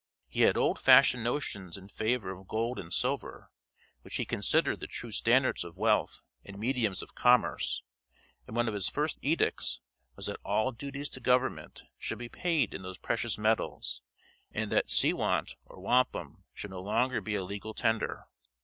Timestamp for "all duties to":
10.43-11.19